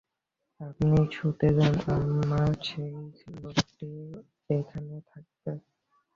আপনি 0.61 0.87
শুতে 1.11 1.47
যান, 1.57 1.75
আমার 1.93 2.49
সেই 2.63 2.93
লোকটি 3.41 3.89
এখানে 4.49 4.95
থাকবে। 5.09 5.51